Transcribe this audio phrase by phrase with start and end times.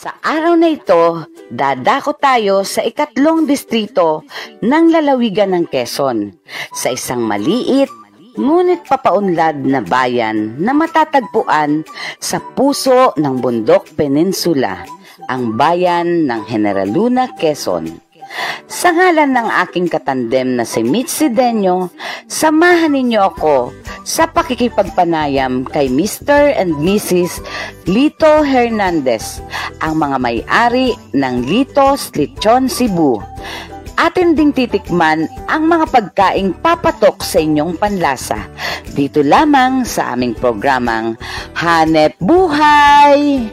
[0.00, 4.24] Sa araw na ito, dadako tayo sa ikatlong distrito
[4.64, 6.40] ng lalawigan ng Quezon,
[6.72, 7.92] sa isang maliit
[8.40, 11.84] ngunit papaunlad na bayan na matatagpuan
[12.16, 14.88] sa puso ng Bundok Peninsula,
[15.28, 18.09] ang bayan ng General Luna, Quezon.
[18.70, 21.90] Sa ngalan ng aking katandem na si Mitch Sidenyo,
[22.30, 23.74] samahan ninyo ako
[24.06, 26.56] sa pakikipagpanayam kay Mr.
[26.56, 27.44] and Mrs.
[27.84, 29.44] Lito Hernandez,
[29.84, 33.20] ang mga may-ari ng Litos Lechon Cebu.
[34.00, 38.48] Atin ding titikman ang mga pagkaing papatok sa inyong panlasa.
[38.96, 41.20] Dito lamang sa aming programang
[41.60, 43.44] Hanep Buhay!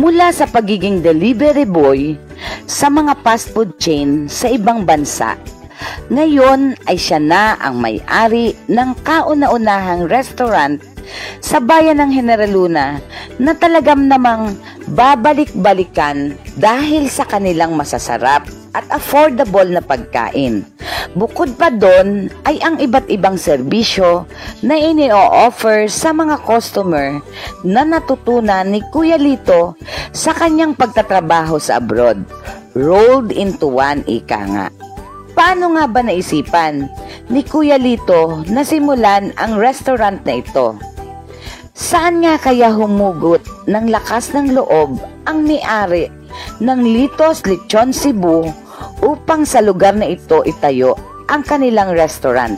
[0.00, 2.16] Mula sa pagiging delivery boy
[2.70, 5.34] sa mga fast food chain sa ibang bansa,
[6.06, 10.78] ngayon ay siya na ang may-ari ng kauna-unahang restaurant
[11.42, 13.02] sa bayan ng General Luna
[13.42, 14.54] na talagang namang
[14.86, 20.62] babalik-balikan dahil sa kanilang masasarap at affordable na pagkain.
[21.18, 24.30] Bukod pa doon ay ang iba't ibang serbisyo
[24.62, 27.18] na ini-offer sa mga customer
[27.66, 29.74] na natutunan ni Kuya Lito
[30.14, 32.22] sa kanyang pagtatrabaho sa abroad.
[32.70, 34.66] Rolled into one ika nga.
[35.34, 36.86] Paano nga ba naisipan
[37.26, 40.78] ni Kuya Lito na simulan ang restaurant na ito?
[41.74, 46.14] Saan nga kaya humugot ng lakas ng loob ang ni-ari
[46.62, 48.46] ng Litos Lechon Cebu
[49.02, 50.94] upang sa lugar na ito itayo
[51.26, 52.54] ang kanilang restaurant.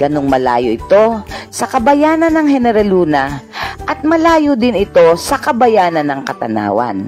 [0.00, 1.20] Ganong malayo ito
[1.52, 3.24] sa kabayanan ng General Luna
[3.84, 7.04] at malayo din ito sa kabayanan ng Katanawan.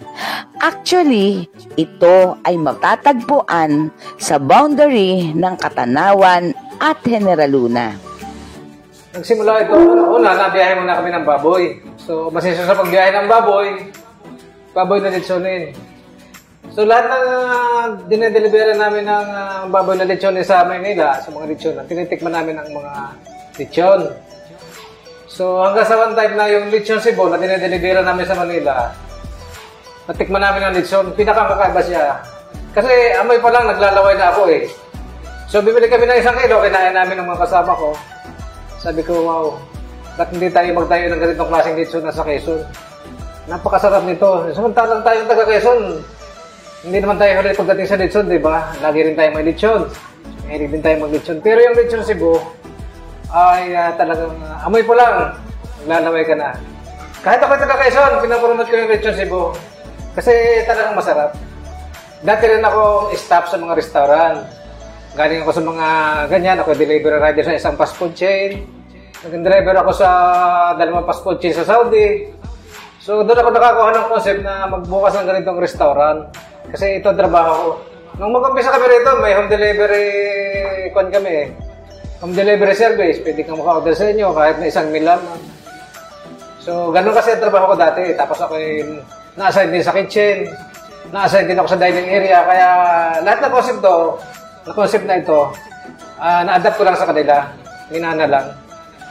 [0.64, 1.44] Actually,
[1.76, 7.92] ito ay matatagpuan sa boundary ng Katanawan at General Luna.
[9.12, 9.76] Nagsimula ito,
[10.08, 11.64] una, nabiyahe muna kami ng baboy.
[12.00, 13.92] So, masisa sa pagbiyahe ng baboy,
[14.72, 15.76] baboy na litsonin.
[16.72, 21.44] So, lahat ng uh, dinedelibera namin ng uh, baboy na litsonin sa Maynila, sa mga
[21.44, 22.92] lechon, tinitikman namin ang mga
[23.60, 24.16] lechon.
[25.28, 29.03] So, hanggang sa one time na yung lechon Cebu na dinedelibera namin sa Manila,
[30.08, 32.04] natikman namin ang lechon, pinakakakaiba siya.
[32.74, 34.66] Kasi amoy pa lang, naglalaway na ako eh.
[35.46, 37.94] So, bibili kami ng isang kilo, kinain namin ng mga kasama ko.
[38.82, 39.44] Sabi ko, wow,
[40.18, 42.60] ba't hindi tayo magtayo ng ganitong klaseng litson na sa Quezon?
[43.46, 44.50] Napakasarap nito.
[44.50, 46.02] Samantalang tayo taga Quezon,
[46.84, 48.74] hindi naman tayo huli pagdating sa litson, di ba?
[48.82, 49.88] Lagi rin tayo may litson.
[50.44, 51.38] Mahilig din tayo mag-litson.
[51.40, 52.36] Pero yung litson Cebu,
[53.32, 55.32] ay uh, talagang uh, amoy po lang,
[55.82, 56.52] naglalaway ka na.
[57.24, 59.42] Kahit ako taga Quezon, pinapromote ko yung litson Cebu.
[60.14, 61.34] Kasi talagang masarap.
[62.24, 64.40] Dati rin ako staff sa mga restaurant.
[65.14, 65.86] Galing ako sa mga
[66.30, 68.66] ganyan, ako delivery rider sa isang fast food chain.
[69.26, 70.08] Naging driver ako sa
[70.78, 72.30] dalawang fast food chain sa Saudi.
[73.04, 76.32] So doon ako nakakuha ng concept na magbukas ng ganitong restaurant.
[76.72, 77.70] Kasi ito trabaho ko.
[78.16, 80.08] Nung mag-umpisa kami rito, may home delivery
[80.94, 81.46] kon kami eh.
[82.22, 83.18] Home delivery service.
[83.20, 85.42] Pwede kang maka-order sa inyo kahit na isang meal lamang.
[86.62, 88.16] So, ganun kasi ang trabaho ko dati.
[88.16, 89.04] Tapos ako yung
[89.34, 90.50] na-assign din sa kitchen.
[91.10, 92.42] Na-assign din ako sa dining area.
[92.42, 92.68] Kaya
[93.22, 93.96] lahat ng concept to,
[94.64, 95.38] na concept na ito,
[96.18, 97.50] uh, na-adapt ko lang sa kanila.
[97.90, 98.46] Minana lang.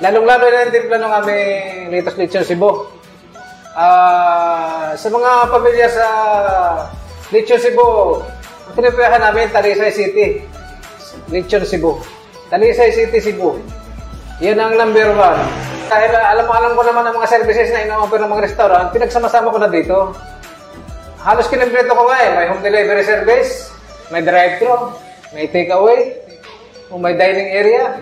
[0.02, 1.48] Lalong-lalo na yung timpla ng aming
[1.94, 2.72] latest lechon Cebu.
[3.74, 6.06] Uh, sa mga pamilya sa
[7.34, 8.22] Lechon Cebu,
[8.70, 10.46] ang tinipayahan namin, Talisay City.
[11.34, 11.98] Lechon Cebu.
[12.54, 13.58] Talisay City, Cebu.
[14.42, 15.73] Yan ang number one.
[15.94, 19.54] Dahil alam mo, alam ko naman ang mga services na ino-offer ng mga restaurant, pinagsama-sama
[19.54, 20.10] ko na dito.
[21.22, 22.30] Halos kinimpleto ko nga eh.
[22.34, 23.70] May home delivery service,
[24.10, 24.98] may drive-thru,
[25.38, 26.18] may takeaway,
[26.90, 28.02] o may dining area.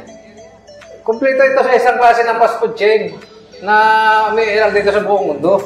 [1.04, 3.12] Kompleto ito sa isang klase ng fast food chain
[3.60, 3.76] na
[4.32, 5.60] may ilang dito sa buong mundo.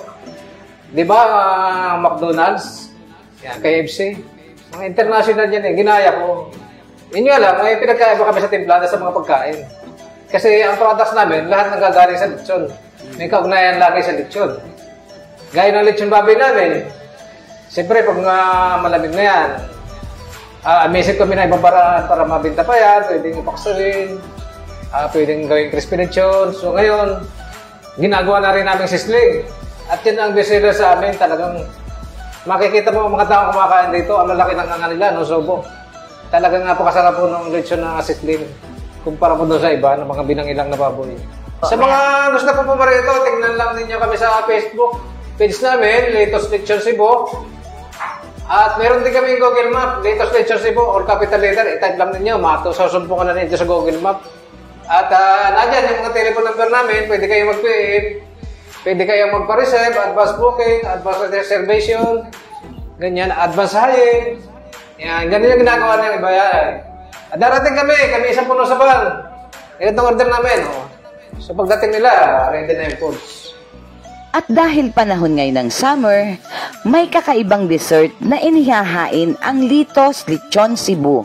[0.89, 2.89] Di ba, uh, McDonald's,
[3.45, 4.17] yan, KFC,
[4.73, 6.49] mga international yan eh, ginaya ko.
[7.13, 9.84] Inyo alam, may pinagkaiba kami sa timplada sa mga pagkain.
[10.35, 12.67] Kasi ang products namin, lahat nagagaling sa lechon.
[13.15, 14.59] May kaugnayan lagi sa lechon.
[15.55, 16.91] Gaya ng lechon baboy namin,
[17.71, 19.49] siyempre pag uh, malamig na yan,
[20.67, 24.19] uh, amazing kami na ibang paraan para mabinta pa yan, pwedeng ipaksulin,
[24.91, 26.51] uh, pwedeng gawing crispy lechon.
[26.51, 27.23] So ngayon,
[27.95, 29.47] ginagawa na rin namin sisling.
[29.87, 31.63] At yun ang bestseller sa amin, talagang
[32.43, 35.63] makikita mo mga tao kumakain dito, ang malaki ng nga nila, no, sobo.
[36.27, 38.74] Talagang napakasarap po ng lechon na sisling
[39.05, 41.13] kumpara po doon sa iba ng mga binangilang na baboy.
[41.63, 41.99] Sa mga
[42.35, 44.97] gusto po pumarito, tingnan lang ninyo kami sa Facebook
[45.37, 47.31] page namin, Latest Lechon Cebu.
[48.45, 52.35] At meron din kami Google Map, Latest Lechon Cebu, or capital letter, itype lang ninyo,
[52.41, 54.23] mato, susumpungan na ninyo sa Google Map.
[54.85, 58.05] At uh, nandyan yung mga telephone number namin, pwede kayo mag-PM,
[58.85, 62.29] pwede kayong magpa-reserve, advance booking, advance reservation.
[63.01, 64.39] ganyan, advansahin.
[65.01, 66.94] Yan, ganun yung ginagawa ng iba yan.
[67.33, 69.01] At darating kami, kami isang puno sa van.
[69.81, 70.59] Ganito ang order namin.
[70.69, 70.85] Oh.
[71.41, 72.11] So pagdating nila,
[72.53, 73.51] ready na yung foods.
[74.35, 76.35] At dahil panahon ngayon ng summer,
[76.83, 81.23] may kakaibang dessert na inihahain ang Litos Lechon Cebu.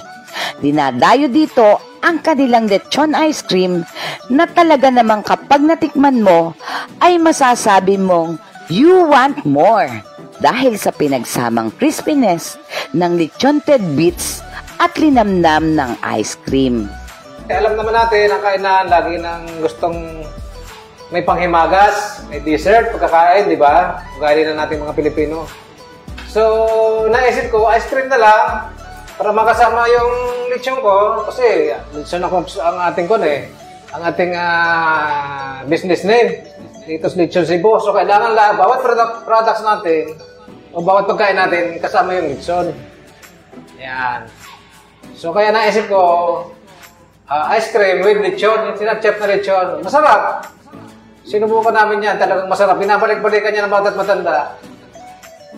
[0.62, 3.84] Dinadayo dito ang kanilang lechon ice cream
[4.32, 6.54] na talaga namang kapag natikman mo
[7.02, 8.40] ay masasabi mong
[8.72, 9.90] you want more
[10.40, 12.56] dahil sa pinagsamang crispiness
[12.96, 14.40] ng lechon ted bits
[14.80, 16.88] at linamnam ng ice cream.
[17.52, 20.24] Eh, alam naman natin, ang kainan lagi ng gustong
[21.12, 24.00] may panghimagas, may dessert, pagkakain, di ba?
[24.16, 25.44] Gaya na natin mga Pilipino.
[26.30, 26.40] So,
[27.10, 28.42] naisip ko, ice cream na lang
[29.18, 30.12] para makasama yung
[30.54, 31.26] lechon ko.
[31.28, 33.50] Kasi, lechon ako ang ating kon eh.
[33.90, 36.46] Ang ating ah, business name.
[36.86, 37.82] Dito sa Lechon Cebu.
[37.82, 40.14] So, kailangan lang, bawat product, products natin,
[40.70, 42.70] o bawat pagkain natin, kasama yung lechon.
[43.82, 44.39] Yan.
[45.14, 46.00] So, kaya naisip ko,
[47.30, 49.66] ah, ice cream with lechon, yung sinachep na lechon.
[49.82, 50.50] Masarap.
[51.26, 52.74] Sinubukan namin yan, talagang masarap.
[52.80, 54.58] Binabalik-balikan niya ng bawat matanda.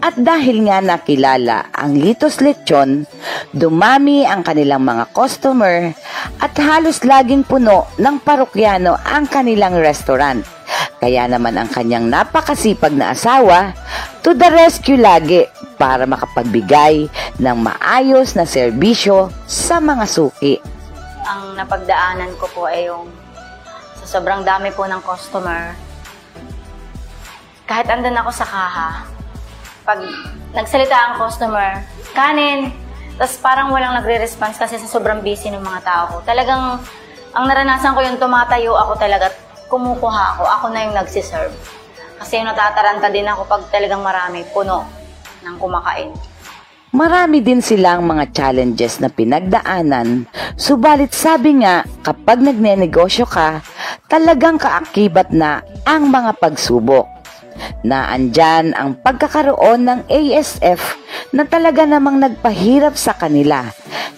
[0.02, 3.06] At dahil nga nakilala ang Litos Lechon,
[3.54, 5.94] dumami ang kanilang mga customer
[6.42, 10.42] at halos laging puno ng parokyano ang kanilang restaurant.
[10.98, 13.78] Kaya naman ang kanyang napakasipag na asawa
[14.26, 15.46] to the rescue lagi
[15.82, 17.10] para makapagbigay
[17.42, 20.62] ng maayos na serbisyo sa mga suki.
[21.26, 23.10] ang napagdaanan ko po ay yung
[24.02, 25.74] sa sobrang dami po ng customer.
[27.66, 28.90] Kahit andun ako sa kaha,
[29.82, 29.98] pag
[30.54, 31.82] nagsalita ang customer,
[32.14, 32.70] kanin,
[33.18, 36.16] tapos parang walang nagre-response kasi sa sobrang busy ng mga tao ko.
[36.26, 36.78] Talagang,
[37.34, 39.30] ang naranasan ko yung tumatayo ako talaga,
[39.70, 41.54] kumukuha ako, ako na yung nagsiserve.
[42.18, 45.01] Kasi yung natataranta din ako pag talagang marami, puno
[45.44, 46.10] ng kumakain.
[46.92, 50.28] Marami din silang mga challenges na pinagdaanan,
[50.60, 53.64] subalit sabi nga kapag nagnenegosyo ka,
[54.12, 57.11] talagang kaakibat na ang mga pagsubok.
[57.82, 60.80] Na andyan ang pagkakaroon ng ASF
[61.34, 63.70] na talaga namang nagpahirap sa kanila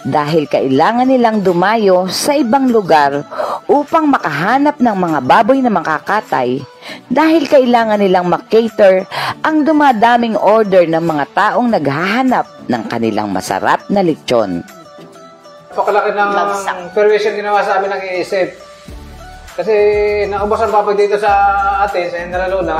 [0.05, 3.25] dahil kailangan nilang dumayo sa ibang lugar
[3.65, 6.61] upang makahanap ng mga baboy na makakatay
[7.09, 9.09] dahil kailangan nilang makater
[9.41, 14.61] ang dumadaming order ng mga taong naghahanap ng kanilang masarap na lechon.
[15.73, 18.47] Pakalaki ng permission ginawa sa amin ng iisip.
[19.55, 19.73] Kasi
[20.29, 21.31] naubos ang baboy dito sa
[21.83, 22.79] atin, sa General Luna.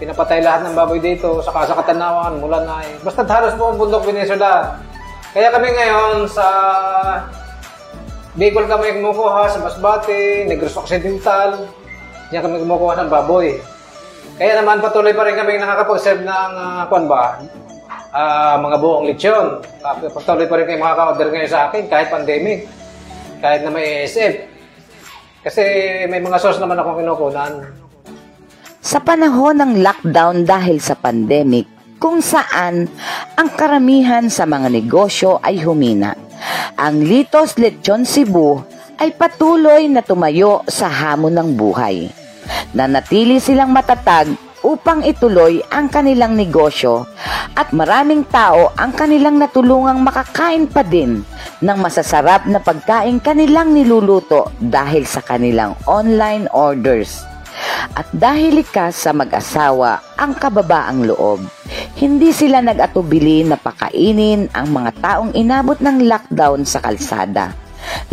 [0.00, 2.96] Pinapatay lahat ng baboy dito, saka sa Katanawan, mula na eh.
[3.04, 4.80] Basta halos buong bundok Venezuela.
[5.36, 6.46] Kaya kami ngayon sa
[8.32, 11.68] Bicol kami kumukuha sa Masbate, Negros Occidental.
[12.32, 13.60] Diyan kami kumukuha ng baboy.
[14.40, 17.36] Kaya naman patuloy pa rin kami nakakapag-serve ng uh, kwan ba?
[18.08, 19.60] Ah, mga buong lechon.
[20.16, 22.64] Patuloy pa rin kayo makaka-order ngayon sa akin kahit pandemic.
[23.44, 24.48] Kahit na may ASF.
[25.44, 25.62] Kasi
[26.08, 27.79] may mga source naman akong kinukunan.
[28.80, 31.68] Sa panahon ng lockdown dahil sa pandemic,
[32.00, 32.88] kung saan
[33.36, 36.16] ang karamihan sa mga negosyo ay humina.
[36.80, 38.56] Ang Litos Lechon Cebu
[38.96, 42.08] ay patuloy na tumayo sa hamon ng buhay.
[42.72, 44.32] Nanatili silang matatag
[44.64, 47.04] upang ituloy ang kanilang negosyo
[47.52, 51.20] at maraming tao ang kanilang natulungang makakain pa din
[51.60, 57.28] ng masasarap na pagkain kanilang niluluto dahil sa kanilang online orders.
[57.90, 61.42] At dahil likas sa mag-asawa ang kababaang loob,
[61.98, 67.50] hindi sila nag-atubili na pakainin ang mga taong inabot ng lockdown sa kalsada.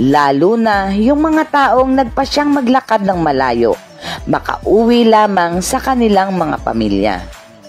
[0.01, 3.77] Lalo na yung mga taong nagpasyang maglakad ng malayo,
[4.25, 7.15] makauwi lamang sa kanilang mga pamilya.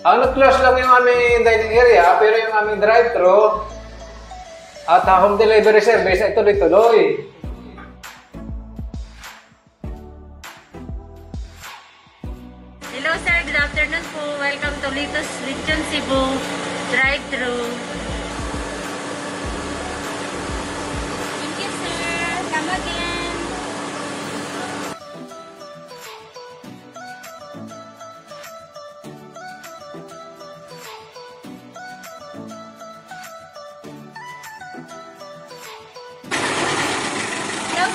[0.08, 3.40] Ang nag-close lang yung aming dining area, pero yung aming drive-thru
[4.88, 7.20] at home delivery service ay tuloy-tuloy.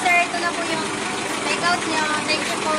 [0.04, 0.88] Sir, ito na po yung
[1.48, 2.04] take-out niyo.
[2.28, 2.76] Thank you po.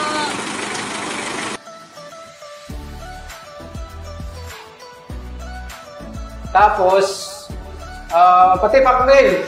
[6.54, 7.07] Tapos,
[8.14, 9.43] ah, pati Pacmel.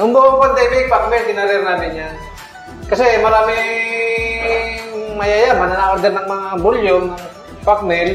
[0.00, 2.14] Nung buong pandemic, Pacmel, kinarir namin yan.
[2.88, 3.68] Kasi maraming
[5.20, 8.10] mayayaman na na-order ng mga volume ng Pacmel.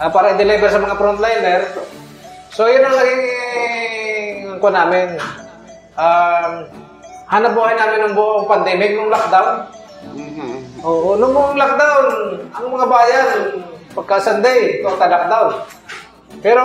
[0.00, 1.60] ah, para i-deliver sa mga frontliner.
[2.52, 3.24] So, yun ang naging
[4.60, 5.20] ko namin.
[5.96, 6.85] Um,
[7.26, 9.66] hanap buhay namin ng buong pandemic nung lockdown.
[10.86, 12.06] Oo, nung buong lockdown,
[12.54, 13.28] ang mga bayan,
[13.90, 15.48] pagka Sunday, total lockdown.
[16.38, 16.62] Pero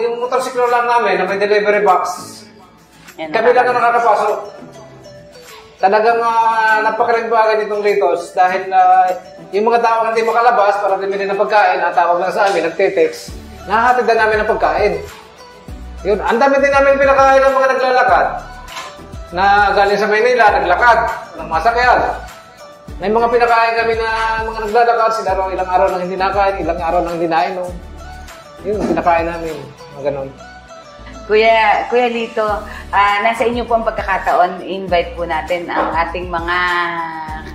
[0.00, 2.32] yung motorsiklo lang namin na may delivery box,
[3.20, 4.36] Yan kami lang ang nakakapasok.
[5.84, 9.04] Talagang uh, napakaligbagan itong Litos dahil na
[9.52, 13.36] yung mga tao hindi makalabas para bumili ng pagkain, natawag lang sa amin, nagtitext,
[13.68, 14.94] nahahatid na namin ng pagkain.
[16.08, 18.53] Yun, ang dami din namin pinakain ng mga naglalakad
[19.34, 20.98] na galing sa Maynila, naglakad,
[21.34, 22.00] ng masakyan.
[23.02, 24.08] May mga pinakain kami na
[24.46, 27.66] mga naglalakad, sila raw ilang araw nang hindi nakain, ilang araw nang hindi nainom.
[28.62, 29.58] Yun, pinakain namin,
[29.98, 30.30] mga ganun.
[31.26, 32.46] Kuya, Kuya Lito,
[32.94, 36.58] ah, nasa inyo po ang pagkakataon, invite po natin ang ating mga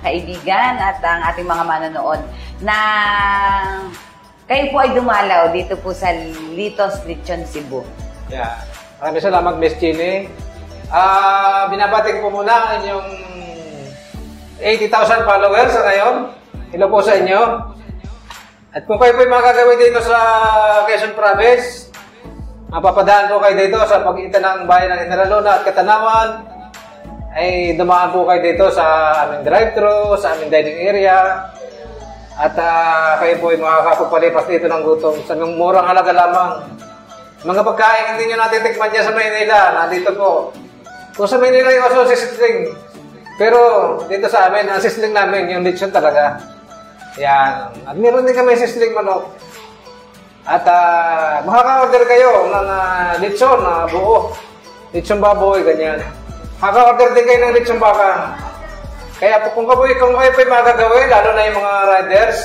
[0.04, 2.20] kaibigan at ang ating mga manonood
[2.60, 2.76] na
[4.44, 6.12] kayo po ay dumalaw dito po sa
[6.52, 7.80] Litos Lechon Cebu.
[8.28, 8.60] Yeah.
[9.00, 10.28] Maraming salamat, Miss Chini.
[10.90, 13.08] Ah, binabati ko muna ang inyong
[14.58, 16.14] 80,000 followers sa ngayon.
[16.74, 17.40] Hello po sa inyo.
[18.74, 20.18] At kung kayo po yung makagawin dito sa
[20.90, 21.94] Quezon Province,
[22.74, 26.30] mapapadaan po kayo dito sa pagitan ng bayan ng General Luna at Katanawan,
[27.38, 31.18] ay dumaan po kayo dito sa aming drive-thru, sa aming dining area,
[32.34, 36.66] at ah, kayo po ay makakapagpalipas dito ng gutom sa murang halaga lamang.
[37.46, 40.50] Mga pagkain hindi nyo natitikman dyan sa Maynila, nandito po.
[41.20, 42.72] Kung sa Maynila yung aso sisling.
[43.36, 43.60] Pero
[44.08, 46.40] dito sa amin, ang sisling namin, yung lechon talaga.
[47.20, 47.76] Yan.
[47.84, 49.28] At meron din kami sisling manok.
[50.48, 54.32] At uh, makaka-order kayo ng uh, lechon na buo.
[54.96, 56.00] Lechon baboy, ganyan.
[56.56, 58.40] Makaka-order din kayo ng lechon baka.
[59.20, 62.38] Kaya po, kung kayo, kung kayo yung magagawin, lalo na yung mga riders,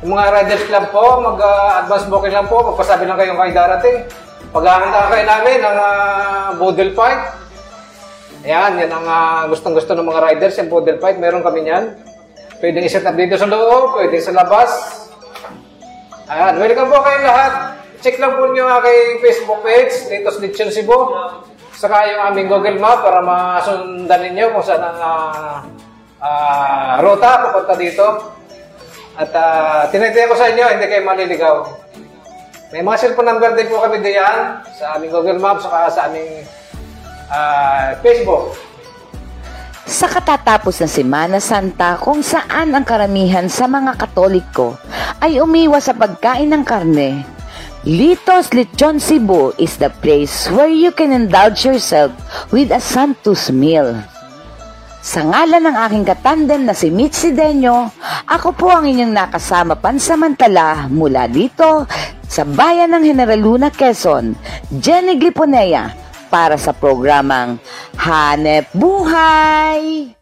[0.00, 4.08] yung mga riders club po, mag-advance booking lang po, magpasabi lang kayo darating.
[4.48, 7.35] Paghahanda kayo namin ng uh, boodle fight.
[8.46, 11.98] Ayan, yan ang uh, gustong-gusto ng mga riders, yung boodle fight, meron kami yan.
[12.62, 14.70] Pwedeng iset up dito sa loob, pwedeng sa labas.
[16.30, 17.52] Ayan, welcome po kayong lahat.
[18.06, 21.10] Check lang po nyo ang aking Facebook page, Litos Lechon Cebu.
[21.74, 25.56] Saka yung aming Google Map para masundan ninyo kung saan ang uh,
[26.22, 28.30] uh, ruta papunta dito.
[29.18, 31.56] At uh, tinitiyan ko sa inyo, hindi kayo maliligaw.
[32.70, 36.46] May mga cellphone number din po kami diyan sa aming Google Maps saka sa aming
[37.30, 38.54] uh, Facebook.
[39.86, 44.74] Sa katatapos ng Semana Santa kung saan ang karamihan sa mga Katoliko
[45.22, 47.22] ay umiwas sa pagkain ng karne,
[47.86, 52.10] Litos Lechon Cebu is the place where you can indulge yourself
[52.50, 53.94] with a Santos meal.
[55.06, 57.86] Sa ngalan ng aking katandem na si Mitzi Denyo,
[58.26, 61.86] ako po ang inyong nakasama pansamantala mula dito
[62.26, 64.34] sa bayan ng General Luna, Quezon,
[64.82, 67.58] Jenny Gliponea, para sa programang
[67.96, 70.15] Hanep Buhay!